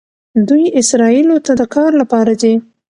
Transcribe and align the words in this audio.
دوی 0.47 0.65
اسرائیلو 0.81 1.37
ته 1.45 1.51
د 1.59 1.61
کار 1.75 1.91
لپاره 2.01 2.25
راځي. 2.35 2.53